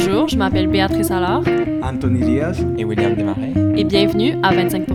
[0.00, 1.42] Bonjour, je m'appelle Béatrice Allard.
[1.82, 2.64] Anthony Diaz.
[2.78, 3.52] Et William Desmarais.
[3.76, 4.86] Et bienvenue à 25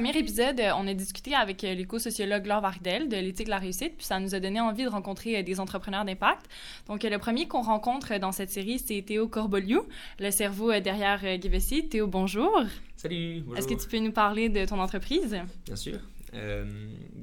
[0.00, 4.06] premier épisode, on a discuté avec l'éco-sociologue Laure Vardel de l'éthique de la réussite, puis
[4.06, 6.46] ça nous a donné envie de rencontrer des entrepreneurs d'impact.
[6.86, 9.82] Donc, le premier qu'on rencontre dans cette série, c'est Théo Corboliou,
[10.18, 11.90] le cerveau derrière Give a Seat.
[11.90, 12.62] Théo, bonjour.
[12.96, 13.58] Salut, bonjour.
[13.58, 15.36] Est-ce que tu peux nous parler de ton entreprise?
[15.66, 15.98] Bien sûr.
[16.32, 16.64] Euh,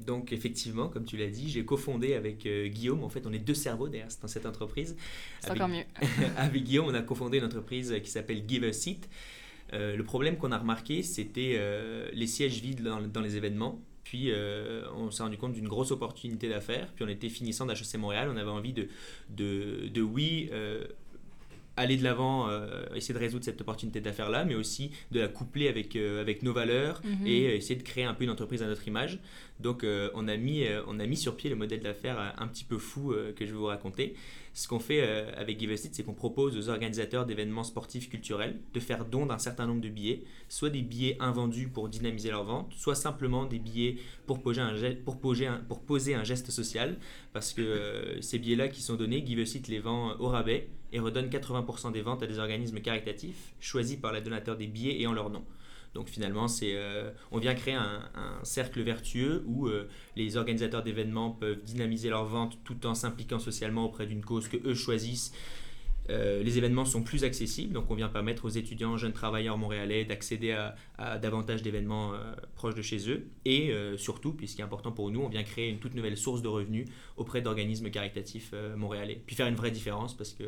[0.06, 3.02] donc effectivement, comme tu l'as dit, j'ai cofondé avec euh, Guillaume.
[3.02, 4.94] En fait, on est deux cerveaux derrière dans cette entreprise.
[5.40, 5.82] C'est encore mieux.
[6.36, 9.08] avec Guillaume, on a cofondé une entreprise qui s'appelle Give a Seat.
[9.72, 13.80] Euh, le problème qu'on a remarqué, c'était euh, les sièges vides dans, dans les événements.
[14.04, 16.88] Puis euh, on s'est rendu compte d'une grosse opportunité d'affaires.
[16.94, 18.30] Puis on était finissant d'HEC Montréal.
[18.32, 18.88] On avait envie de,
[19.28, 20.50] de, de oui,
[21.78, 25.68] aller de l'avant, euh, essayer de résoudre cette opportunité d'affaires-là, mais aussi de la coupler
[25.68, 27.26] avec, euh, avec nos valeurs Mhm.
[27.26, 29.20] et essayer de créer un peu une entreprise à notre image.
[29.60, 32.64] Donc euh, on, a mis, on a mis sur pied le modèle d'affaires un petit
[32.64, 34.14] peu fou que je vais vous raconter.
[34.58, 38.58] Ce qu'on fait euh, avec Give a c'est qu'on propose aux organisateurs d'événements sportifs culturels
[38.74, 42.42] de faire don d'un certain nombre de billets, soit des billets invendus pour dynamiser leur
[42.42, 46.96] vente, soit simplement des billets pour poser un, geste social,
[47.32, 50.98] parce que euh, ces billets-là qui sont donnés, Give a les vend au rabais et
[50.98, 55.06] redonne 80% des ventes à des organismes caritatifs choisis par les donateurs des billets et
[55.06, 55.44] en leur nom.
[55.94, 58.02] Donc finalement, c'est, euh, on vient créer un,
[58.42, 63.84] cercle vertueux où euh, les organisateurs d'événements peuvent dynamiser leurs ventes tout en s'impliquant socialement
[63.84, 65.32] auprès d'une cause que eux choisissent.
[66.10, 70.06] Euh, les événements sont plus accessibles, donc on vient permettre aux étudiants, jeunes travailleurs montréalais
[70.06, 70.52] d'accéder
[70.96, 72.12] à, davantage d'événements
[72.54, 73.26] proches de chez eux.
[73.44, 76.16] Et surtout, puis ce qui est important pour nous, on vient créer une toute nouvelle
[76.16, 76.88] source de revenus
[77.18, 79.20] auprès d'organismes caritatifs montréalais.
[79.26, 80.44] Puis faire une vraie différence parce que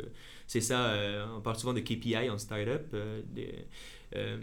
[0.46, 0.94] c'est ça,
[1.36, 2.94] on parle souvent de KPI en startup,
[4.16, 4.38] euh,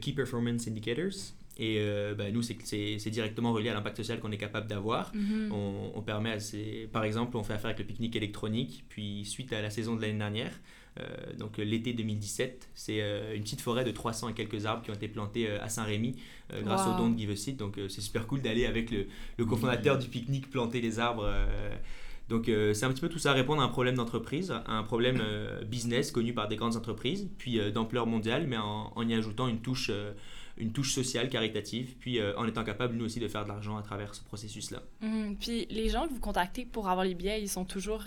[0.00, 1.34] Key Performance Indicators.
[1.60, 5.12] Et euh, ben, nous, c'est directement relié à l'impact social qu'on est capable d'avoir.
[5.14, 5.50] Mhm.
[5.52, 6.88] On, on permet à ces...
[6.92, 10.02] Par exemple, on fait affaire avec le pique-nique électronique, puis suite à la saison de
[10.02, 10.52] l'année dernière,
[11.00, 11.04] euh,
[11.36, 14.90] donc euh, l'été 2017, c'est euh, une petite forêt de 300 et quelques arbres qui
[14.92, 16.14] ont été plantés euh, à Saint-Rémy
[16.52, 16.94] euh, grâce Wow.
[16.94, 17.56] au don de Give a Seat.
[17.56, 21.28] Donc euh, c'est super cool d'aller avec le, le cofondateur du pique-nique planter les arbres.
[22.28, 24.82] Donc euh, c'est un petit peu tout ça, répondre à un problème d'entreprise, à un
[24.82, 29.14] problème euh, business connu par des grandes entreprises, puis euh, d'ampleur mondiale, mais en, y
[29.14, 29.90] ajoutant une touche,
[30.58, 33.82] une touche sociale, caritative, puis en étant capable, nous aussi, de faire de l'argent à
[33.82, 34.82] travers ce processus-là.
[35.00, 35.36] Mhm.
[35.38, 38.04] Puis les gens que vous contactez pour avoir les billets, ils sont toujours.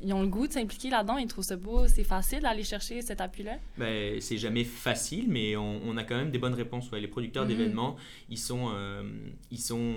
[0.00, 3.02] Ils ont le goût de s'impliquer là-dedans, ils trouvent ça beau, c'est facile d'aller chercher
[3.02, 3.58] cet appui-là?
[3.78, 6.90] Ben, c'est jamais facile, mais on, on a quand même des bonnes réponses.
[6.90, 7.00] ouais.
[7.00, 7.48] Les producteurs Mhm.
[7.48, 7.96] d'événements,
[8.30, 9.02] ils sont, euh,
[9.50, 9.94] ils, sont,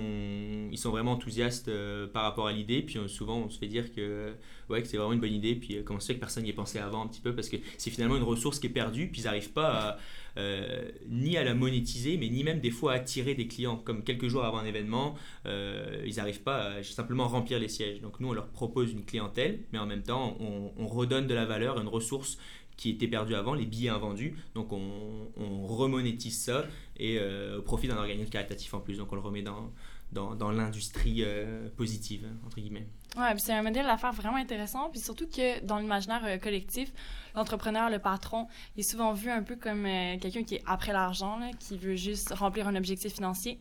[0.70, 2.82] ils sont vraiment enthousiastes euh, par rapport à l'idée.
[2.82, 4.32] Puis euh, souvent, on se fait dire que,
[4.68, 5.54] ouais, que c'est vraiment une bonne idée.
[5.54, 7.34] Puis euh, comment fait que personne n'y ait pensé avant un petit peu?
[7.34, 9.08] Parce que c'est finalement une ressource qui est perdue.
[9.08, 9.98] Puis ils n'arrivent pas à,
[10.36, 13.76] euh, ni à la monétiser, mais ni même des fois à attirer des clients.
[13.76, 15.14] Comme quelques jours avant un événement,
[15.46, 18.00] euh, ils n'arrivent pas à simplement remplir les sièges.
[18.00, 21.34] Donc nous, on leur propose une clientèle, mais en même temps, on, on redonne de
[21.34, 22.38] la valeur, une ressource
[22.76, 24.36] qui était perdue avant, les billets invendus.
[24.54, 26.66] Donc on, on remonétise ça
[26.98, 28.98] et euh, au profit d'un organisme caritatif en plus.
[28.98, 29.72] Donc on le remet dans,
[30.16, 32.86] dans, dans l'industrie euh, positive, entre guillemets.
[33.16, 36.92] Ouais, c'est un modèle d'affaires vraiment intéressant, puis surtout que dans l'imaginaire euh, collectif,
[37.34, 40.92] l'entrepreneur, le patron, il est souvent vu un peu comme euh, quelqu'un qui est après
[40.92, 43.58] l'argent, qui veut juste remplir un objectif financier.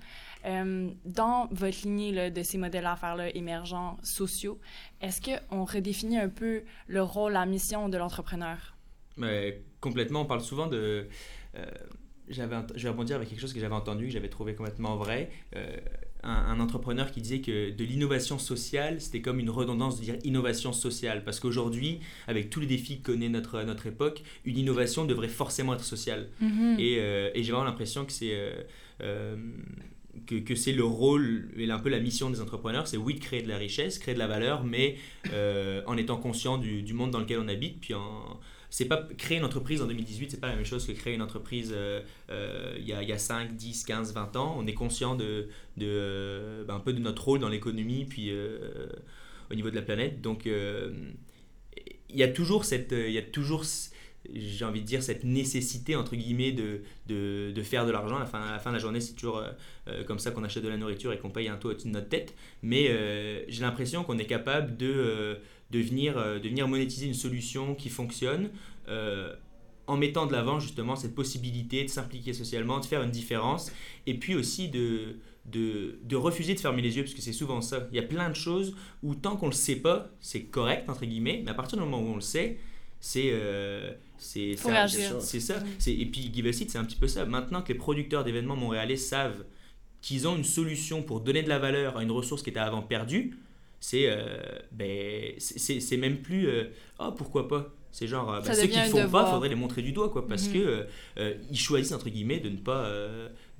[1.06, 4.60] Dans votre lignée là, de ces modèles d'affaires-là émergents, sociaux,
[5.02, 8.76] est-ce qu'on redéfinit un peu le rôle, la mission de l'entrepreneur?
[9.82, 11.08] Complètement, on parle souvent de...
[12.30, 15.30] j'avais, je vais rebondir avec quelque chose que j'avais entendu, que j'avais trouvé complètement vrai.
[15.56, 15.78] Euh,
[16.24, 20.16] un, un entrepreneur qui disait que de l'innovation sociale, c'était comme une redondance de dire
[20.24, 21.24] innovation sociale.
[21.24, 25.74] Parce qu'aujourd'hui, avec tous les défis que connaît notre, notre époque, une innovation devrait forcément
[25.74, 26.30] être sociale.
[26.42, 26.78] Mhm.
[26.80, 28.34] Et, euh, et j'ai vraiment l'impression que c'est
[29.02, 29.36] euh,
[30.26, 33.20] que, que c'est le rôle et un peu la mission des entrepreneurs, c'est oui de
[33.20, 34.96] créer de la richesse, créer de la valeur, mais
[35.86, 38.40] en étant conscient du, du monde dans lequel on habite, puis en
[38.76, 41.22] c'est pas créer une entreprise en 2018, c'est pas la même chose que créer une
[41.22, 44.54] entreprise euh, euh, il y, a, y a 5, 10, 15, 20 ans.
[44.60, 48.34] On est conscient de, de euh, ben, un peu de notre rôle dans l'économie, puis
[49.50, 50.20] au niveau de la planète.
[50.20, 53.64] Donc il y a toujours cette, y a toujours
[54.34, 58.18] j'ai envie de dire, cette nécessité, entre guillemets, de, de, de faire de l'argent.
[58.18, 59.42] À la fin, à la fin de la journée, c'est toujours
[60.06, 62.10] comme ça qu'on achète de la nourriture et qu'on paye un taux au-dessus de notre
[62.10, 62.36] tête.
[62.62, 62.88] Mais
[63.48, 65.40] j'ai l'impression qu'on est capable de,
[65.72, 68.50] de, venir, euh, de venir monétiser une solution qui fonctionne
[68.88, 69.34] euh,
[69.88, 73.72] en mettant de l'avant justement cette possibilité de s'impliquer socialement, de faire une différence,
[74.08, 77.62] et puis aussi de, de, de refuser de fermer les yeux, parce que c'est souvent
[77.62, 77.88] ça.
[77.92, 80.90] Il y a plein de choses où tant qu'on ne le sait pas, c'est correct,
[80.90, 82.58] entre guillemets, mais à partir du moment où on le sait,
[83.00, 84.70] c'est euh, c'est ça.
[84.72, 85.22] réagir.
[85.22, 85.60] C'est ça.
[85.60, 85.66] Mhm.
[85.78, 87.26] C'est- Et puis Give a Seat, c'est un petit peu ça.
[87.26, 89.44] Maintenant que les producteurs d'événements montréalais savent
[90.02, 92.82] qu'ils ont une solution pour donner de la valeur à une ressource qui était avant
[92.82, 93.38] perdue,
[93.88, 94.38] c'est euh,
[94.72, 96.48] ben, c'est- même plus
[97.00, 97.72] ah pourquoi pas.
[97.92, 100.28] C'est genre euh, ben, ceux qui ne font pas, faudrait les montrer du doigt quoi,
[100.28, 100.54] parce Mhm.
[100.54, 100.88] que
[101.52, 102.90] ils choisissent entre guillemets de ne pas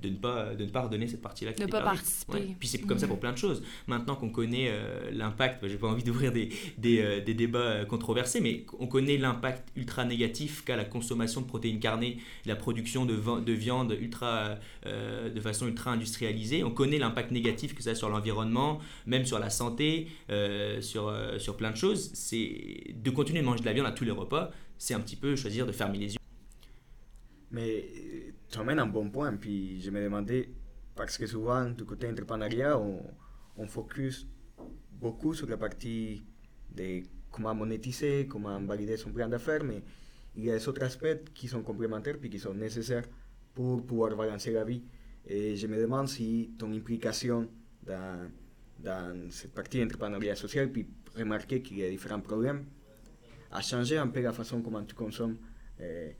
[0.02, 1.52] de ne pas de ne pas redonner cette partie-là.
[1.52, 2.32] qui De était pas participer.
[2.34, 2.56] Ouais.
[2.58, 3.10] Puis c'est comme ça Mhm.
[3.12, 3.62] pour plein de choses.
[3.86, 7.58] Maintenant qu'on connaît euh, l'impact, ben, j'ai pas envie d'ouvrir des, des, euh, des débats
[7.58, 12.56] euh, controversés, mais on connaît l'impact ultra négatif qu'a la consommation de protéines carnées, la
[12.56, 16.62] production de, de viande ultra, euh, de façon ultra industrialisée.
[16.62, 21.08] On connaît l'impact négatif que ça a sur l'environnement, même sur la santé, euh, sur,
[21.08, 22.10] euh, sur plein de choses.
[22.12, 25.16] C'est de continuer de manger de la viande à tous les repas, c'est un petit
[25.16, 26.18] peu choisir de fermer les yeux.
[27.50, 27.84] Mais
[28.56, 30.48] tu amènes un bon point, puis je me demandais,
[30.94, 33.02] parce que souvent, du côté entrepreneuriat, on,
[33.58, 34.26] on focus
[34.92, 36.24] beaucoup sur la partie
[36.74, 39.82] de comment monétiser, comment valider son plan d'affaires, mais
[40.34, 43.04] il y a des autres aspects qui sont complémentaires puis qui sont nécessaires
[43.52, 44.82] pour pouvoir balancer la vie.
[45.26, 47.48] Et je me demande si ton implication
[47.82, 48.30] dans,
[48.78, 52.64] dans cette partie entrepreneuriat social, puis remarquer qu'il y a différents problèmes,
[53.50, 55.36] a changé un peu la façon comment tu consommes.
[55.80, 56.10] euh,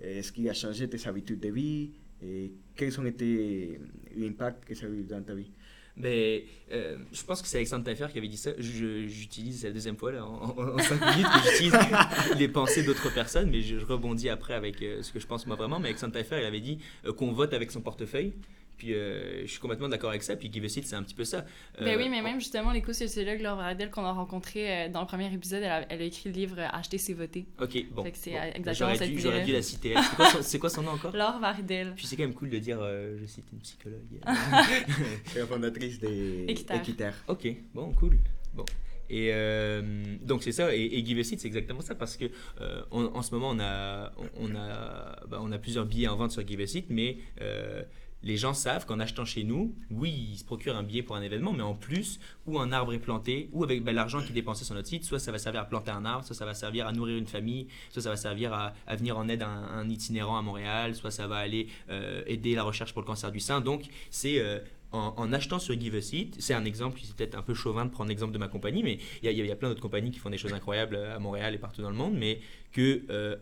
[0.00, 1.90] est-ce qu'il a changé tes habitudes de vie
[2.22, 3.80] et quels ont été
[4.16, 5.50] l'impact que ça a eu dans ta vie
[5.96, 8.50] Mais euh, je pense que c'est Alexandre Tafer qui avait dit ça.
[8.58, 11.74] J'utilise c'est la deuxième fois là, en, en, en cinq minutes que j'utilise
[12.38, 15.46] les pensées d'autres personnes, mais je, je rebondis après avec euh, ce que je pense
[15.46, 15.78] moi vraiment.
[15.78, 18.32] Mais Alexandre Tafer, il avait dit euh, qu'on vote avec son portefeuille.
[18.80, 20.36] Puis euh, je suis complètement d'accord avec ça.
[20.36, 21.44] Puis Give a Seat, c'est un petit peu ça.
[21.78, 25.06] Ben Euh, oui, mais même justement, l'éco-sociologue Laure Varadel qu'on a rencontré euh, dans le
[25.06, 27.44] premier épisode, elle a, elle a écrit le livre euh, Acheter, c'est voter.
[27.60, 28.04] Ok, bon.
[28.04, 28.38] Fait que c'est bon.
[28.54, 29.92] exactement J'aurais cette dû, j'aurais dû la citer.
[29.94, 31.14] C'est quoi, son- C'est quoi son nom encore?
[31.14, 31.92] Laure Varadel.
[31.94, 34.00] Puis c'est quand même cool de dire, euh, je cite une psychologue.
[35.36, 36.46] La fondatrice des.
[36.48, 37.14] Équiterre.
[37.28, 38.18] Ok, bon, cool.
[38.54, 38.64] Bon.
[39.12, 39.82] Et euh,
[40.22, 42.26] donc c'est ça, et, et Give a Seat, c'est exactement ça, parce que
[42.60, 46.14] euh, on- en ce moment, on a, on, a, bah, on a plusieurs billets en
[46.16, 47.82] vente sur Give a Seat, mais euh,
[48.22, 51.22] les gens savent qu'en achetant chez nous, oui, ils se procurent un billet pour un
[51.22, 54.34] événement, mais en plus, ou un arbre est planté, ou avec bah, l'argent qui est
[54.34, 56.54] dépensé sur notre site, soit ça va servir à planter un arbre, soit ça va
[56.54, 59.88] servir à nourrir une famille, soit ça va servir à, venir en aide à un,
[59.88, 63.40] itinérant à Montréal, soit ça va aller euh, aider la recherche pour le cancer du
[63.40, 63.60] sein.
[63.60, 64.58] Donc, c'est euh,
[64.92, 67.90] en, achetant sur Give a Seat, c'est un exemple, c'est peut-être un peu chauvin de
[67.90, 70.38] prendre l'exemple de ma compagnie, mais il y a, plein d'autres compagnies qui font des
[70.38, 72.40] choses incroyables euh, à Montréal et partout dans le monde, mais
[72.72, 73.38] que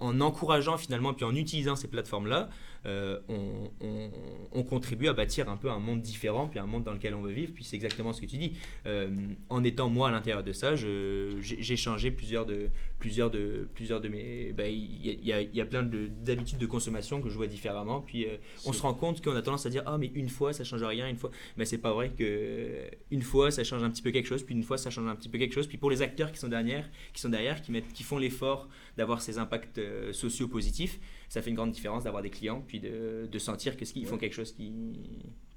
[0.00, 2.48] en encourageant finalement, puis en utilisant ces plateformes-là,
[2.86, 4.10] euh, on, on-
[4.52, 7.22] on contribue à bâtir un peu un monde différent, puis un monde dans lequel on
[7.22, 8.52] veut vivre, puis c'est exactement ce que tu dis.
[8.86, 9.10] Euh,
[9.48, 12.68] en étant moi à l'intérieur de ça, j'ai changé plusieurs de,
[12.98, 14.52] plusieurs de, plusieurs de mes...
[14.52, 17.20] ben, Il y, a- il y a, il y a plein de- d'habitudes de consommation
[17.20, 18.36] que je vois différemment, puis euh,
[18.66, 20.82] on se rend compte qu'on a tendance à dire ah mais une fois ça change
[20.82, 24.10] rien une fois mais c'est pas vrai que une fois ça change un petit peu
[24.10, 26.02] quelque chose puis une fois ça change un petit peu quelque chose puis pour les
[26.02, 29.80] acteurs qui sont derrière qui sont derrière qui mettent qui font l'effort d'avoir ces impacts
[30.12, 30.98] sociaux positifs
[31.28, 34.32] ça fait une grande différence d'avoir des clients puis de, de sentir qu'ils font quelque
[34.34, 34.72] chose qui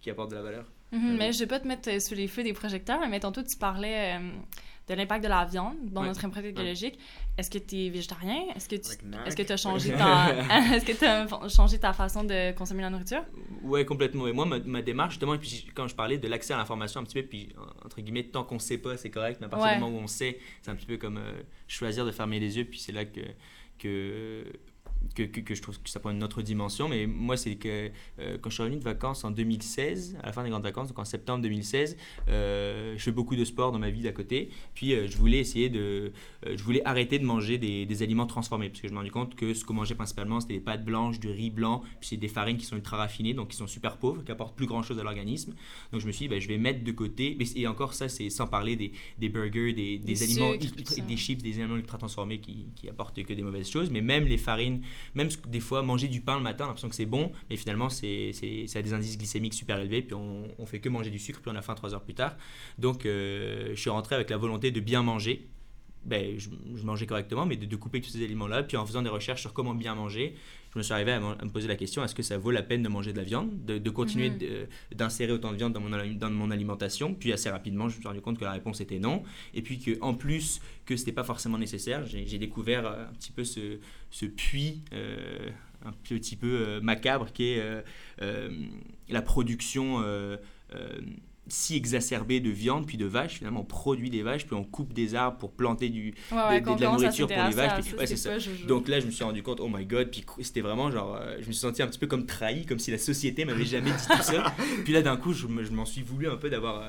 [0.02, 2.28] qui apporte de la valeur Mhm, Mais je vais pas te mettre euh, sous les
[2.28, 4.32] feux des projecteurs, mais tantôt tu parlais euh,
[4.90, 6.08] de l'impact de la viande dans Ouais.
[6.08, 7.00] notre empreinte écologique.
[7.38, 8.44] Est-ce que tu es végétarien?
[8.56, 8.92] Est-ce que tu
[9.26, 10.36] est-ce que as changé ta
[10.76, 13.24] est-ce que tu as changé ta façon de consommer la nourriture?
[13.64, 14.28] Ouais, complètement.
[14.28, 17.06] Et moi, ma, ma démarche, justement, puis quand je parlais de l'accès à l'information un
[17.06, 17.50] petit peu, puis
[17.86, 19.76] entre guillemets, tant qu'on sait pas, c'est correct, mais à partir Ouais.
[19.78, 22.58] du moment où on sait, c'est un petit peu comme euh, choisir de fermer les
[22.58, 23.22] yeux, puis c'est là que,
[23.80, 24.44] que,
[25.16, 26.88] que, que, que je trouve que ça prend une autre dimension.
[26.90, 30.32] Mais moi, c'est que euh, quand je suis revenu de vacances en 2016, à la
[30.34, 31.98] fin des grandes vacances, donc en septembre 2016,
[32.30, 35.40] euh, je fais beaucoup de sport dans ma vie d'à côté, puis euh, je voulais
[35.40, 36.12] essayer de.
[36.46, 39.12] je voulais arrêter de manger des, des aliments transformés, parce que je me suis rendu
[39.12, 42.18] compte que ce qu'on mangeait principalement, c'était des pâtes blanches, du riz blanc, puis c'est
[42.18, 44.84] des farines qui sont ultra raffinées, donc qui sont super pauvres, qui apportent plus grand
[44.84, 45.54] chose à l'organisme.
[45.92, 48.10] Donc je me suis dit, ben, je vais mettre de côté, mais, et encore ça,
[48.10, 51.76] c'est sans parler des, des burgers, des, des aliments, sucres, ultra- des chips, des aliments
[51.78, 54.82] ultra transformés qui, qui apportent que des mauvaises choses, mais même les farines,
[55.16, 58.32] même des fois manger du pain le matin, l'impression que c'est bon, mais finalement c'est,
[58.68, 61.40] ça a des indices glycémiques super élevés, puis on, on fait que manger du sucre,
[61.42, 62.36] puis on a faim trois heures plus tard.
[62.78, 65.50] Donc euh, je suis rentré avec la volonté de bien manger.
[66.06, 68.64] Ben, je, je mangeais correctement, mais de, de couper tous ces aliments-là.
[68.64, 70.36] Puis en faisant des recherches sur comment bien manger,
[70.74, 72.52] je me suis arrivé à, me- à me poser la question est-ce que ça vaut
[72.52, 74.38] la peine de manger de la viande, de, de continuer Mhm.
[74.40, 77.14] de- d'insérer autant de viande dans mon, ali- dans mon alimentation?
[77.14, 79.24] Puis assez rapidement, je me suis rendu compte que la réponse était non.
[79.54, 83.44] Et puis qu'en plus, que c'était pas forcément nécessaire, j'ai découvert euh, un petit peu
[83.44, 83.78] ce,
[84.12, 84.82] ce puits.
[84.94, 85.50] euh,
[85.86, 87.82] un petit peu euh, macabre qui est euh,
[88.22, 88.50] euh,
[89.10, 90.38] la production euh,
[90.74, 91.02] euh,
[91.48, 93.36] si exacerbée de viande puis de vaches.
[93.40, 96.62] Finalement, on produit des vaches puis on coupe des arbres pour planter du, Ouais, ouais,
[96.62, 98.32] de la nourriture pour les vaches, puis- ouais, c'est ça.
[98.68, 101.34] donc là, je me suis rendu compte, oh my god, puis c'était vraiment genre, euh,
[101.42, 103.92] je me suis senti un petit peu comme trahi, comme si la société m'avait jamais
[103.92, 104.54] dit tout ça.
[104.84, 106.82] Puis là, d'un coup, je, me- je m'en suis voulu un peu d'avoir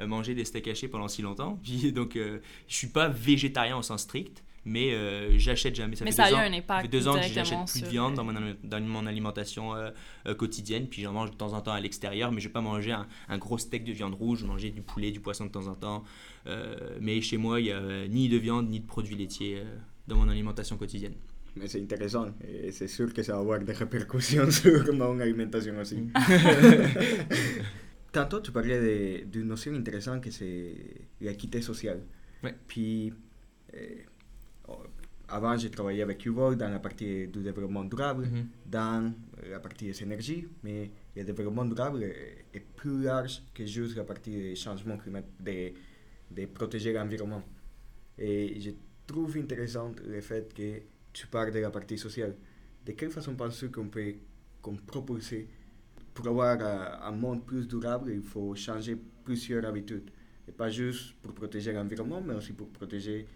[0.00, 1.58] euh, mangé des steaks hachés pendant si longtemps.
[1.62, 5.96] Puis donc, euh, je suis pas végétarien au sens strict, mais euh, j'achète jamais.
[5.96, 7.22] Ça Mais fait ça a deux eu ans, un impact ça fait deux ans que
[7.26, 9.90] j'achète plus de viande euh, dans mon, dans mon alimentation euh,
[10.26, 12.60] euh, quotidienne, puis j'en mange de temps en temps à l'extérieur, mais je vais pas
[12.60, 15.46] manger un, un gros steak de viande rouge, je vais manger du poulet, du poisson
[15.46, 16.04] de temps en temps.
[16.46, 19.58] Euh, mais chez moi, il y a euh, ni de viande ni de produits laitiers
[19.60, 19.64] euh,
[20.08, 21.14] dans mon alimentation quotidienne.
[21.56, 25.76] Mais c'est intéressant et c'est sûr que ça va avoir des répercussions sur mon alimentation
[25.80, 26.04] aussi.
[28.12, 30.74] Tantôt, tu parlais de- d'une notion intéressante que c'est
[31.20, 32.00] l'équité sociale.
[32.42, 32.54] Ouais.
[32.66, 33.12] Puis,
[35.30, 38.46] avant, j'ai travaillé avec UVOL dans la partie du développement durable, Mhm.
[38.66, 39.12] dans
[39.50, 44.04] la partie des énergies, mais le développement durable est, est plus large que juste la
[44.04, 45.72] partie des changements climatiques, de,
[46.42, 47.42] de protéger l'environnement.
[48.18, 48.70] Et je
[49.06, 50.82] trouve intéressant le fait que
[51.12, 52.36] tu parles de la partie sociale.
[52.86, 54.14] De quelle façon penses-tu qu'on peut
[54.62, 55.48] qu'on propulser
[56.12, 60.10] pour avoir euh, un monde plus durable, il faut changer plusieurs habitudes.
[60.48, 63.26] Et pas juste pour protéger l'environnement, mais aussi pour protéger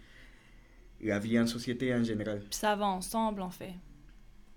[1.01, 2.39] la vie en société en général.
[2.39, 3.73] Puis ça va ensemble, en fait.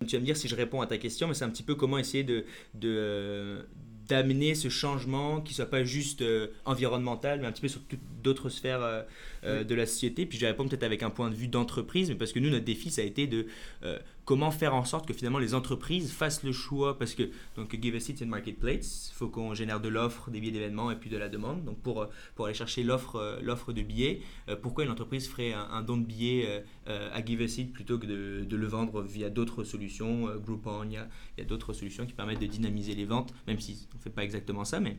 [0.07, 1.75] Tu vas me dire si je réponds à ta question, mais c'est un petit peu
[1.75, 3.63] comment essayer de, de, euh,
[4.09, 7.99] d'amener ce changement qui soit pas juste euh, environnemental, mais un petit peu sur toutes
[8.23, 9.03] d'autres sphères euh,
[9.45, 9.67] euh, Oui.
[9.67, 10.25] de la société.
[10.25, 12.49] Puis je vais répondre peut-être avec un point de vue d'entreprise, mais parce que nous,
[12.51, 13.47] notre défi, ça a été de
[13.83, 17.75] euh, comment faire en sorte que finalement les entreprises fassent le choix, parce que donc
[17.81, 20.91] Give a Seat, c'est une marketplace, il faut qu'on génère de l'offre, des billets d'événements
[20.91, 21.65] et puis de la demande.
[21.65, 24.21] Donc pour, euh, pour aller chercher l'offre, euh, l'offre de billets,
[24.51, 28.05] euh, pourquoi une entreprise ferait un, don de billets à Give a Seat plutôt que
[28.05, 32.47] de, le vendre via d'autres solutions, Groupon, il y a, d'autres solutions qui permettent de
[32.47, 34.99] dynamiser les ventes, même si on ne fait pas exactement ça, mais...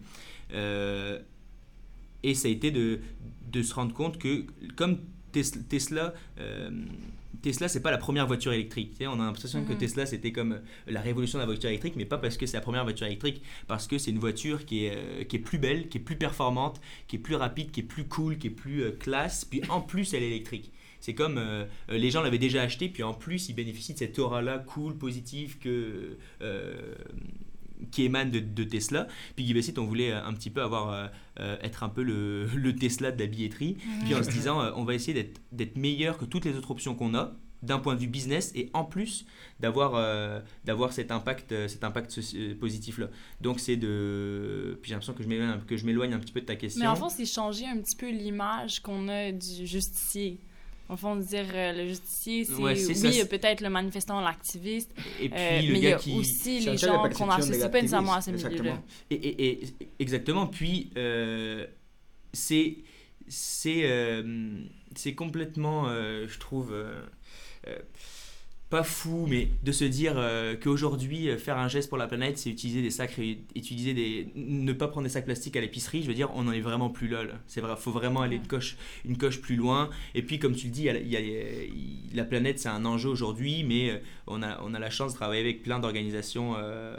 [2.23, 2.99] et ça a été de,
[3.51, 4.97] de se rendre compte que comme
[5.31, 6.15] Tesla,
[7.41, 8.91] Tesla c'est pas la première voiture électrique.
[8.91, 9.77] Tu sais, on a l'impression que Mhm.
[9.77, 12.61] Tesla c'était comme la révolution de la voiture électrique, mais pas parce que c'est la
[12.61, 15.89] première voiture électrique, parce que c'est une voiture qui est, euh, qui est plus belle,
[15.89, 18.83] qui est plus performante, qui est plus rapide, qui est plus cool, qui est plus
[18.83, 20.71] euh, classe, puis en plus elle est électrique.
[21.01, 23.99] C'est comme euh, euh, les gens l'avaient déjà acheté, puis en plus ils bénéficient de
[23.99, 26.95] cette aura-là cool, positive que, euh,
[27.91, 29.07] qui émane de, de Tesla.
[29.35, 31.07] Puis a Seat, on voulait euh, un petit peu avoir, euh,
[31.39, 33.77] euh, être un peu le, le Tesla de la billetterie.
[34.05, 35.39] Puis en se disant, euh, on va essayer d'être-
[35.77, 38.85] meilleur que toutes les autres options qu'on a d'un point de vue business et en
[38.85, 39.25] plus
[39.59, 42.17] d'avoir euh, d'avoir cet impact cet impact
[42.57, 43.07] positif là
[43.41, 46.39] donc c'est de puis j'ai l'impression que je m'éloigne que je m'éloigne un petit peu
[46.39, 49.65] de ta question Mais en fond, c'est changer un petit peu l'image qu'on a du
[49.67, 50.39] justicier.
[50.89, 54.91] En fond, dire euh, le justicier, c'est Ouais, oui, peut-être le manifestant, l'activiste,
[55.21, 57.81] et puis euh, le mais il y a qui aussi les gens qu'on n'associe pas
[57.81, 58.49] nécessairement à ce milieu-là.
[58.49, 58.83] exactement.
[59.11, 59.67] Et, et- et-
[59.99, 60.47] exactement.
[60.47, 61.67] Puis, euh,
[62.33, 62.77] c'est
[63.27, 64.63] c'est euh,
[64.95, 66.73] c'est complètement, euh, je trouve,
[68.69, 72.37] pas fou, mais de se dire euh, qu'aujourd'hui, euh, faire un geste pour la planète,
[72.37, 73.17] c'est utiliser des sacs,
[73.55, 76.03] utiliser des, ne pas prendre des sacs plastiques à l'épicerie.
[76.03, 77.23] Je veux dire, on n'en est vraiment plus là.
[77.47, 79.89] C'est vrai, faut vraiment aller une coche, une coche plus loin.
[80.13, 83.09] Et puis, comme tu le dis, il y a- il la planète, c'est un enjeu
[83.09, 83.97] aujourd'hui, mais euh,
[84.27, 86.53] on a, on a la chance de travailler avec plein d'organisations.
[86.57, 86.95] euh,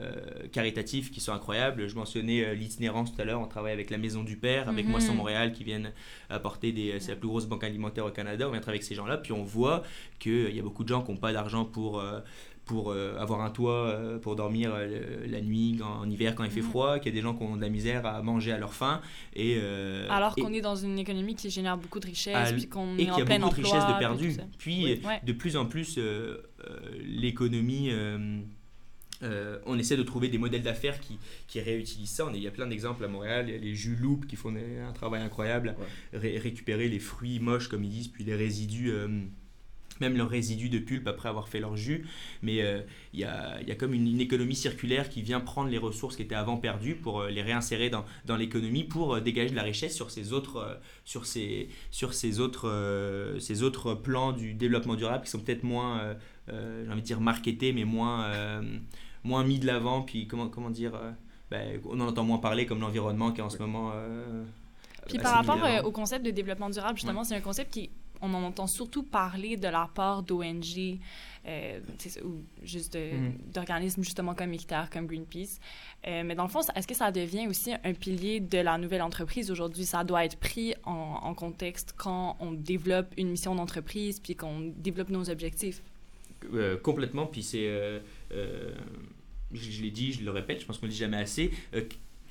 [0.00, 1.88] euh, caritatives qui sont incroyables.
[1.88, 3.40] Je mentionnais euh, l'itinérance tout à l'heure.
[3.40, 4.90] On travaille avec la Maison du Père, avec Mhm.
[4.90, 5.92] Moisson Montréal qui viennent
[6.30, 6.98] apporter des.
[7.00, 8.46] C'est la plus grosse banque alimentaire au Canada.
[8.48, 9.18] On vient travailler avec ces gens-là.
[9.18, 9.82] Puis on voit
[10.18, 12.00] qu'il y a beaucoup de gens qui n'ont pas d'argent pour.
[12.00, 12.20] euh,
[12.66, 16.44] pour euh, avoir un toit, euh, pour dormir euh, la nuit, en, en hiver quand
[16.44, 16.70] il fait Mhm.
[16.70, 18.72] froid, qu'il y a des gens qui ont de la misère à manger à leur
[18.72, 19.02] faim.
[19.36, 22.50] Et, euh, Alors et- qu'on est dans une économie qui génère beaucoup de richesses, Ah,
[22.54, 24.36] puis qu'on et est qu'il en y a plein beaucoup de richesses de puis perdues.
[24.56, 25.14] Puis, Oui.
[25.24, 27.90] De plus en plus, euh, euh, l'économie,
[29.22, 32.26] euh, on essaie de trouver des modèles d'affaires qui, qui réutilisent ça.
[32.26, 33.46] On est- Il y a plein d'exemples à Montréal.
[33.48, 35.76] Il y a les jus Loop qui font des- un travail incroyable.
[36.12, 38.90] Ré- récupérer les fruits moches, comme ils disent, puis les résidus.
[38.90, 39.08] euh,
[40.00, 42.04] même leurs résidus de pulpe après avoir fait leur jus.
[42.42, 42.80] Mais euh,
[43.12, 45.78] il y, a, il y a comme une, une économie circulaire qui vient prendre les
[45.78, 49.62] ressources qui étaient avant perdues pour les réinsérer dans, dans l'économie pour dégager de la
[49.62, 55.22] richesse sur ces autres, sur ces, sur ces autres, ces autres plans du développement durable
[55.22, 56.16] qui sont peut-être moins,
[56.48, 58.32] j'ai envie de dire, marketés, mais moins,
[59.24, 60.02] moins mis de l'avant.
[60.02, 61.10] Puis comment, comment dire, euh,
[61.50, 63.90] ben, on en entend moins parler comme l'environnement qui est en ce moment.
[63.94, 64.44] euh,
[65.08, 67.90] Puis par rapport euh, au concept de développement durable, justement, c'est un concept qui,
[68.22, 70.98] on en entend surtout parler de la part d'ONG,
[71.46, 71.80] euh,
[72.24, 73.34] ou juste Mhm.
[73.52, 75.58] d'organismes justement comme Ictar, comme Greenpeace.
[76.06, 79.02] Euh, mais dans le fond, est-ce que ça devient aussi un pilier de la nouvelle
[79.02, 79.84] entreprise aujourd'hui?
[79.84, 84.72] Ça doit être pris en, en contexte quand on développe une mission d'entreprise, puis qu'on
[84.76, 85.82] développe nos objectifs?
[86.54, 87.26] Euh, complètement.
[87.26, 88.00] Puis c'est.
[88.32, 88.74] Euh,
[89.52, 91.50] je je l'ai dit, je le répète, je pense qu'on ne le dit jamais assez.
[91.74, 91.82] euh,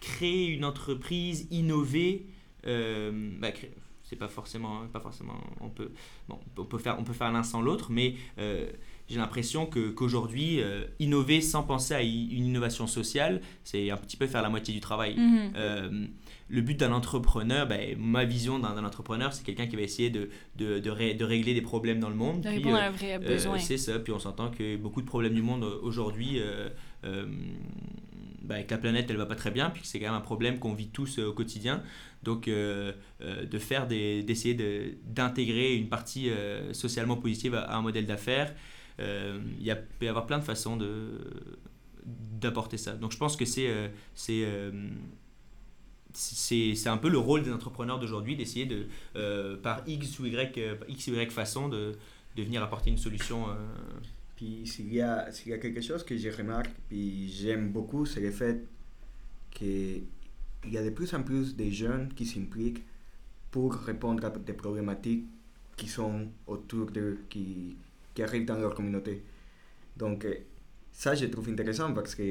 [0.02, 2.26] créer une entreprise, innover,
[2.68, 3.50] euh, bah,
[4.04, 4.86] c'est pas forcément.
[4.92, 5.92] Pas forcément on, peut,
[6.28, 8.70] bon, on, peut faire, on peut faire l'un sans l'autre, mais euh,
[9.08, 14.18] j'ai l'impression que, qu'aujourd'hui, euh, innover sans penser à une innovation sociale, c'est un petit
[14.18, 15.16] peu faire la moitié du travail.
[15.18, 15.54] Mhm.
[15.56, 16.08] Euh,
[16.54, 20.30] le but d'un entrepreneur, ben, ma vision d'un, entrepreneur, c'est quelqu'un qui va essayer de,
[20.56, 22.42] de, de, régler des problèmes dans le monde.
[22.42, 23.58] De répondre euh, à un vrai euh, besoin.
[23.58, 26.40] c'est ça, puis on s'entend que beaucoup de problèmes du monde euh, aujourd'hui,
[28.44, 30.22] ben, avec la planète, elle va pas très bien, puis que c'est quand même un
[30.22, 31.82] problème qu'on vit tous euh, au quotidien.
[32.24, 32.92] Donc, euh,
[33.22, 36.30] euh, de faire des, d'essayer de, d'intégrer une partie
[36.72, 38.54] socialement positive à, à un modèle d'affaires,
[39.00, 41.20] il y a, peut y avoir plein de façons de,
[42.06, 42.94] d'apporter ça.
[42.94, 43.70] Donc, je pense que c'est,
[46.14, 50.58] c'est, un peu le rôle des entrepreneurs d'aujourd'hui d'essayer de, euh, par X ou Y,
[50.58, 51.94] euh, X ou Y façon, de,
[52.36, 53.50] de venir apporter une solution.
[53.50, 53.54] euh,
[54.36, 58.06] Puis s'il y, a, s'il y a quelque chose que je remarque, puis j'aime beaucoup,
[58.06, 58.66] c'est le fait
[59.52, 60.04] qu'il
[60.68, 62.84] y a de plus en plus de jeunes qui s'impliquent
[63.52, 65.26] pour répondre à des problématiques
[65.78, 67.76] qui sont autour d'eux, qui,
[68.14, 69.24] qui arrivent dans leur communauté.
[69.98, 70.26] Donc
[70.92, 72.24] ça, je trouve intéressant parce que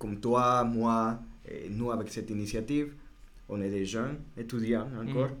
[0.00, 2.88] comme toi, moi, et nous avec cette initiative,
[3.48, 5.36] on est des jeunes étudiants encore, Mhm.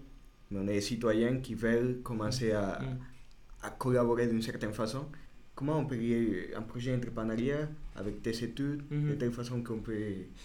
[0.52, 2.98] mais on est des citoyens qui veulent commencer à, Mm.
[3.62, 5.06] à collaborer d'une certaine façon.
[5.54, 9.18] Comment on peut lier un projet entrepreneurial avec tes études de Mhm.
[9.18, 9.96] telle façon qu'on peut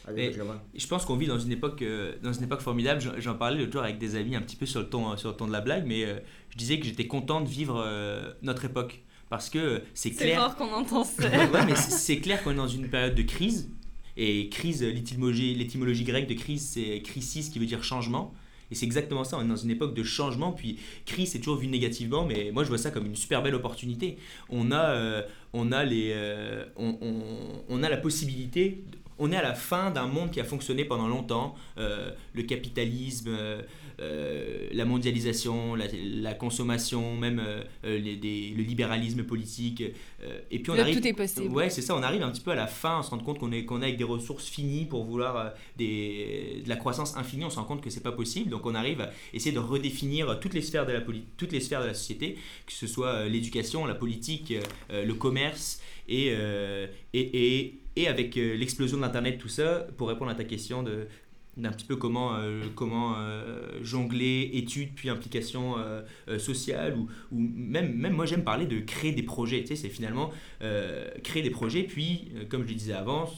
[0.08, 0.60] aller de l'avant?
[0.74, 3.02] Je pense qu'on vit dans une époque, euh, dans une époque formidable.
[3.20, 5.36] J'en- parlais l'autre jour avec des amis un petit peu sur le ton, sur le
[5.38, 6.20] ton de la blague, mais euh,
[6.52, 10.26] je disais que j'étais content de vivre euh, notre époque parce que euh, c'est C'est
[10.26, 10.42] clair.
[10.42, 11.24] rare qu'on entend ça.
[11.54, 13.70] Ouais, mais c'est c'est clair qu'on est dans une période de crise.
[14.18, 18.34] Et crise, l'étymologie, grecque de crise, c'est crisis qui veut dire changement.
[18.72, 21.58] Et c'est exactement ça, on est dans une époque de changement, puis crise c'est toujours
[21.58, 24.18] vu négativement, mais moi je vois ça comme une super belle opportunité.
[24.50, 25.22] On a, euh,
[25.54, 28.82] on a, les, euh, on a la possibilité,
[29.18, 33.30] on est à la fin d'un monde qui a fonctionné pendant longtemps, euh, le capitalisme,
[33.30, 33.62] euh,
[34.02, 37.42] euh, la mondialisation, la, la consommation, même
[37.84, 39.82] les- des- le libéralisme politique.
[40.52, 41.48] et puis on Là, arrive, tout est possible.
[41.56, 41.96] Ouais, c'est ça.
[41.96, 43.82] On arrive un petit peu à la fin, on se rend compte qu'on est, qu'on
[43.82, 47.46] est avec des ressources finies pour vouloir des, de la croissance infinie.
[47.46, 48.50] On se rend compte que c'est pas possible.
[48.50, 51.02] Donc on arrive à essayer de redéfinir toutes les sphères de la,
[51.38, 54.54] toutes les sphères de la société, que ce soit l'éducation, la politique,
[54.90, 56.28] le commerce et,
[57.14, 60.84] et, et, et avec euh, l'explosion de l'Internet, tout ça, pour répondre à ta question
[60.84, 61.08] de
[61.58, 67.08] d'un petit peu comment, euh, comment euh, jongler études puis implications euh, euh, sociales ou,
[67.32, 69.62] ou même, même moi j'aime parler de créer des projets.
[69.62, 70.32] Tu sais c'est finalement
[71.24, 73.30] créer des projets puis comme je le disais avant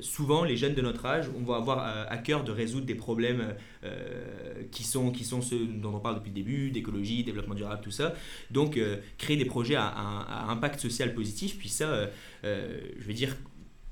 [0.00, 2.94] souvent les jeunes de notre âge on va avoir à, à cœur de résoudre des
[2.94, 7.54] problèmes euh, qui sont qui sont ceux dont on parle depuis le début d'écologie développement
[7.54, 8.14] durable tout ça
[8.50, 12.06] donc euh, créer des projets à, impact social positif puis ça euh,
[12.44, 13.36] euh, je veux dire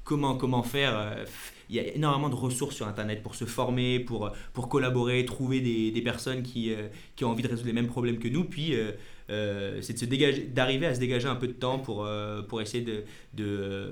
[0.04, 0.96] comment, comment faire.
[0.96, 1.24] euh,
[1.70, 5.60] Il y a énormément de ressources sur Internet pour se former, pour, pour collaborer, trouver
[5.60, 8.44] des, personnes qui, euh, qui ont envie de résoudre les mêmes problèmes que nous.
[8.44, 8.92] Puis, euh,
[9.30, 10.04] euh, c'est
[10.52, 13.90] d'arriver à se dégager un peu de temps pour, euh, pour essayer de, de,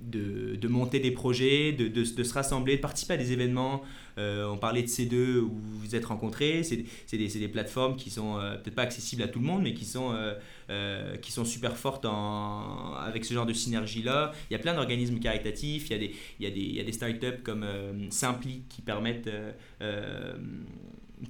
[0.00, 3.82] de, de monter des projets, de, de, se rassembler, de participer à des événements.
[4.18, 6.62] Euh, on parlait de C2 où vous vous êtes rencontrés.
[6.62, 9.84] C'est des, des plateformes qui sont peut-être pas accessibles à tout le monde, mais qui
[9.84, 10.14] sont,
[11.20, 14.32] qui sont super fortes en, avec ce genre de synergie-là.
[14.50, 17.42] Il y a plein d'organismes caritatifs, il y a des, il y des, des startups
[17.44, 17.66] comme
[18.10, 19.30] Simpli qui permettent,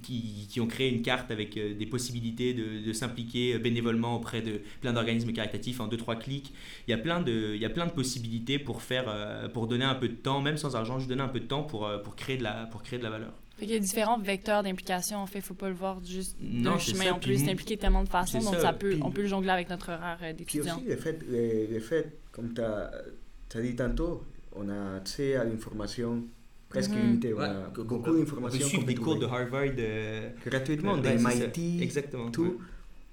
[0.01, 4.41] qui, qui ont créé une carte avec euh, des possibilités de, de s'impliquer bénévolement auprès
[4.41, 6.53] de plein d'organismes caritatifs en 2-3 clics.
[6.87, 9.67] Il y, a plein de, il y a plein de possibilités pour, faire, euh, pour
[9.67, 11.85] donner un peu de temps, même sans argent, juste donner un peu de temps pour,
[11.87, 13.33] euh, pour, créer, de la, pour créer de la valeur.
[13.59, 15.17] Qu'il y a différents vecteurs d'implication.
[15.19, 17.03] En fait, faut pas le voir juste Non, chemin.
[17.05, 19.27] ça, On peut s'impliquer tellement de façons, donc ça, ça peut, puis- on peut le
[19.27, 20.77] jongler avec notre horaire euh, Puis d'étudiant.
[20.77, 24.23] aussi le fait, le, le fait comme tu as, dit tantôt,
[24.55, 26.23] on a accès à l'information
[26.71, 26.91] presque.
[26.93, 29.75] On Ouais, a qu'on- beaucoup peut d'informations suivre qu'on des cours de Harvard.
[29.77, 31.29] euh, gratuitement, des ça.
[31.29, 32.31] MIT, Exactement.
[32.31, 32.43] tout.
[32.43, 32.57] ouais.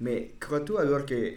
[0.01, 1.33] Mais crois-tu alors que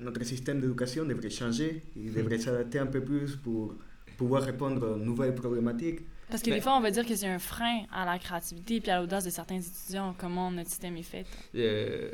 [0.00, 3.74] notre système d'éducation devrait changer Il devrait s'adapter un peu plus pour
[4.16, 7.28] pouvoir répondre aux nouvelles problématiques Parce que Ben- des fois, on va dire que c'est
[7.28, 11.02] un frein à la créativité puis à l'audace de certains étudiants, comment notre système est
[11.02, 11.24] fait.
[11.54, 12.10] Euh,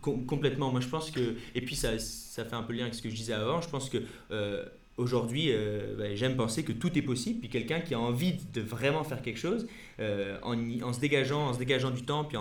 [0.00, 0.72] com- complètement.
[0.72, 1.34] Moi, je pense que.
[1.54, 3.60] Et puis, ça, ça fait un peu lien avec ce que je disais avant.
[3.60, 3.98] Je pense que.
[4.32, 4.64] euh,
[4.98, 7.38] Aujourd'hui, euh, ben, j'aime penser que tout est possible.
[7.38, 9.68] Puis quelqu'un qui a envie de vraiment faire quelque chose,
[10.00, 12.36] euh, en, se dégageant, en se dégageant du temps, puis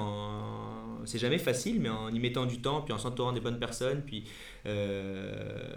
[1.05, 4.01] c'est jamais facile, mais en y mettant du temps, puis en s'entourant des bonnes personnes,
[4.03, 4.23] puis
[4.65, 5.75] euh,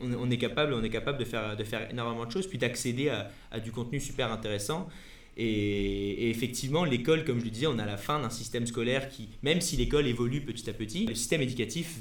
[0.00, 1.54] on, est capable, on est capable de faire,
[1.90, 3.10] énormément de choses, puis d'accéder
[3.50, 4.88] à, du contenu super intéressant.
[5.36, 9.10] Et, et effectivement, l'école, comme je le disais, on à la fin d'un système scolaire
[9.10, 12.00] qui, même si l'école évolue petit à petit, le système éducatif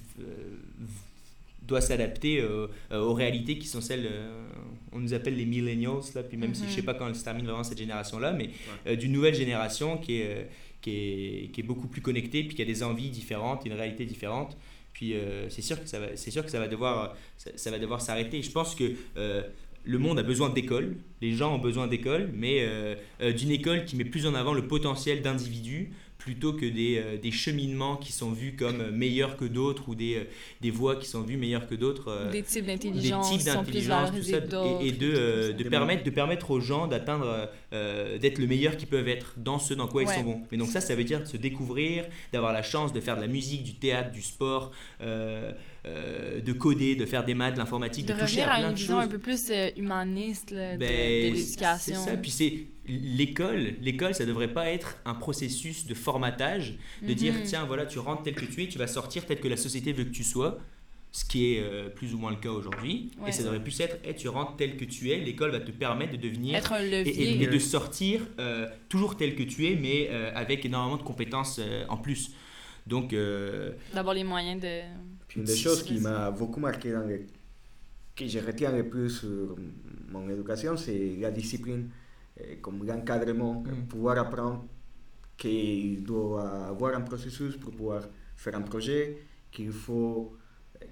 [1.67, 4.45] doit s'adapter euh, euh, aux réalités qui sont celles, euh,
[4.91, 6.69] on nous appelle les millennials, là, puis même si Mhm.
[6.69, 8.49] je sais pas quand se termine vraiment cette génération-là, mais
[8.95, 10.49] d'une nouvelle génération qui est,
[10.82, 14.06] qui est, qui est beaucoup plus connecté, puis qui a des envies différentes, une réalité
[14.06, 14.58] différente.
[14.93, 15.15] Puis
[15.49, 18.41] c'est sûr que ça va, c'est sûr que ça va devoir, ça, va devoir s'arrêter.
[18.43, 18.93] Je pense que
[19.86, 22.67] le monde a besoin d'écoles, les gens ont besoin d'écoles, mais
[23.36, 25.91] d'une école qui met plus en avant le potentiel d'individus
[26.23, 30.15] plutôt que des, euh, des, cheminements qui sont vus comme meilleurs que d'autres ou des,
[30.15, 30.23] euh,
[30.62, 32.07] des voies qui sont vues meilleures que d'autres.
[32.07, 36.62] Euh, des types d'intelligence, des types d'intelligence, et, et, de, de, permettre, de permettre aux
[36.62, 40.41] gens d'atteindre, d'être le meilleur qu'ils peuvent être dans ce dans quoi ils sont bons.
[40.49, 43.21] Mais donc ça, ça veut dire de se découvrir, d'avoir la chance de faire de
[43.21, 44.71] la musique, du théâtre, du sport.
[45.86, 48.99] Euh, de coder, de faire des maths, de l'informatique, de, toucher à, plein une vision
[48.99, 51.77] un peu plus euh, humaniste de, ben, l'éducation.
[51.77, 52.15] C'est ça.
[52.15, 53.75] Puis c'est l'école.
[53.81, 57.43] L'école, ça devrait pas être un processus de formatage, de dire mhm.
[57.43, 59.93] tiens voilà tu rentres tel que tu es, tu vas sortir tel que la société
[59.93, 60.59] veut que tu sois
[61.11, 63.11] ce qui est euh, plus ou moins le cas aujourd'hui.
[63.27, 65.69] Et ça devrait plus être, hey, tu rentres tel que tu es, l'école va te
[65.69, 66.55] permettre de devenir...
[66.55, 67.43] Être un levier.
[67.43, 68.21] Et, de sortir
[68.89, 72.31] toujours tel que tu es, mais avec énormément de compétences en plus.
[72.87, 73.15] Donc...
[73.93, 74.81] D'avoir les moyens de...
[75.35, 77.07] Une des choses qui m'a beaucoup marqué, dans
[78.15, 79.55] que je retiens le plus sur
[80.09, 81.89] mon éducation, c'est la discipline,
[82.61, 83.87] comme l'encadrement, mm.
[83.87, 84.65] pouvoir apprendre
[85.37, 88.03] qu'il doit avoir un processus pour pouvoir
[88.35, 89.17] faire un projet,
[89.51, 90.35] qu'il faut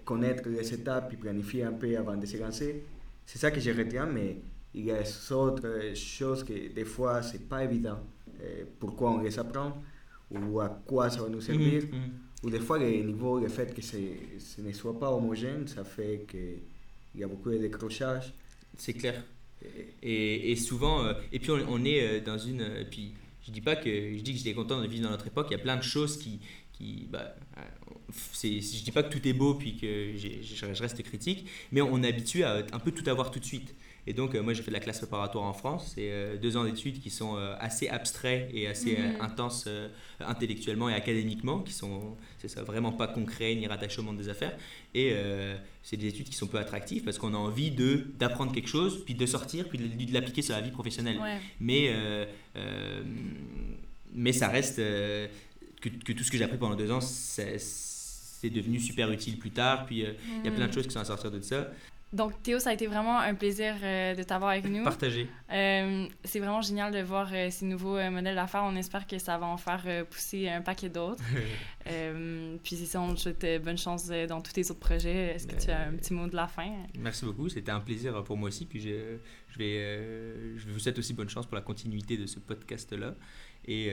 [0.03, 2.83] connaître les étapes et planifier un peu avant de se lancer.
[3.25, 4.37] C'est ça que je retiens, mais
[4.73, 7.99] il y a d'autres choses que des fois, c'est pas évident.
[8.41, 9.81] Eh, pourquoi on les apprend
[10.31, 11.83] ou à quoi ça va nous servir.
[12.43, 16.25] Ou des fois, le niveau, le fait que ce ne soit pas homogène, ça fait
[16.27, 18.33] qu'il y a beaucoup de décrochages.
[18.77, 19.23] C'est clair.
[20.03, 22.61] Et, souvent, euh, et puis on, est euh, dans une.
[22.61, 23.11] Euh, puis
[23.45, 25.47] je dis pas que je dis que j'étais content de vivre dans notre époque.
[25.49, 26.39] Il y a plein de choses qui,
[26.81, 27.35] qui bah,
[28.43, 32.07] je dis pas que tout est beau puis que je reste critique, mais on est
[32.07, 33.73] habitué à un peu tout avoir tout de suite.
[34.07, 35.91] Et donc, euh, moi, j'ai fait de la classe préparatoire en France.
[35.95, 39.21] C'est euh, deux ans d'études qui sont euh, assez abstraits et assez mhm.
[39.21, 39.67] intenses
[40.19, 44.29] intellectuellement et académiquement, qui sont, c'est ça, vraiment pas concrets ni rattachés au monde des
[44.29, 44.57] affaires.
[44.95, 45.15] Et
[45.83, 49.03] c'est des études qui sont peu attractives parce qu'on a envie de, d'apprendre quelque chose,
[49.05, 51.19] puis de sortir, puis de, l'appliquer sur la vie professionnelle.
[51.59, 51.93] Mais,
[54.13, 54.81] mais ça reste
[55.81, 57.57] que, que, tout ce que j'ai appris pendant deux ans, c'est,
[58.43, 59.85] devenu super utile plus tard.
[59.85, 60.73] Puis il y a plein de mhm.
[60.73, 61.67] choses qui sont à sortir de ça.
[62.13, 64.83] Donc, Théo, ça a été vraiment un plaisir euh, de t'avoir avec nous.
[64.83, 65.29] Partagé.
[65.49, 68.63] Euh, c'est vraiment génial de voir euh, ces nouveaux modèles d'affaires.
[68.65, 71.23] On espère que ça va en faire pousser un paquet d'autres.
[72.63, 75.35] puis, c'est ça, on te souhaite bonne chance dans tous tes autres projets.
[75.35, 76.69] Est-ce que tu as un petit mot de la fin?
[76.99, 77.47] Merci beaucoup.
[77.47, 78.65] C'était un plaisir pour moi aussi.
[78.65, 79.17] Puis, je,
[79.47, 83.15] je vais, je vous souhaite aussi bonne chance pour la continuité de ce podcast-là.
[83.67, 83.89] Et,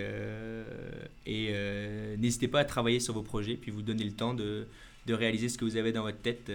[1.26, 1.52] et
[2.18, 4.66] n'hésitez pas à travailler sur vos projets, puis vous donner le temps de,
[5.06, 6.50] de réaliser ce que vous avez dans votre tête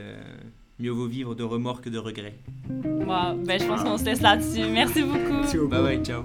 [0.80, 2.36] mieux vaut vivre de remords que de regrets.
[2.70, 4.66] Wow, ben, je pense qu'on se laisse là-dessus.
[4.72, 5.68] Merci beaucoup.
[5.68, 6.24] Bye bye, ciao.